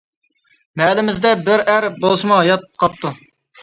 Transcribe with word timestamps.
مەھەللىمىزدە 0.81 1.35
بىر 1.51 1.67
ئەر 1.69 1.89
بولسىمۇ 2.03 2.39
ھايات 2.43 2.69
قاپتۇ. 2.83 3.19